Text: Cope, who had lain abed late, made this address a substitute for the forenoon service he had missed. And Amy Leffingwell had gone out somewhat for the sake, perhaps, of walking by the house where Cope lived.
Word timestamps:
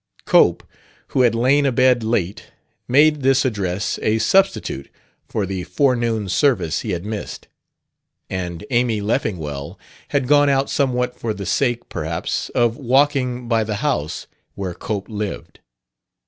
Cope, 0.25 0.63
who 1.09 1.21
had 1.21 1.35
lain 1.35 1.67
abed 1.67 2.01
late, 2.01 2.47
made 2.87 3.21
this 3.21 3.45
address 3.45 3.99
a 4.01 4.17
substitute 4.17 4.89
for 5.29 5.45
the 5.45 5.61
forenoon 5.63 6.27
service 6.27 6.79
he 6.79 6.89
had 6.89 7.05
missed. 7.05 7.47
And 8.27 8.65
Amy 8.71 8.99
Leffingwell 8.99 9.77
had 10.07 10.27
gone 10.27 10.49
out 10.49 10.71
somewhat 10.71 11.19
for 11.19 11.35
the 11.35 11.45
sake, 11.45 11.87
perhaps, 11.87 12.49
of 12.55 12.77
walking 12.77 13.47
by 13.47 13.63
the 13.63 13.75
house 13.85 14.25
where 14.55 14.73
Cope 14.73 15.07
lived. 15.07 15.59